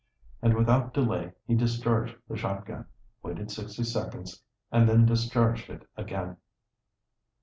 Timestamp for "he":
1.45-1.53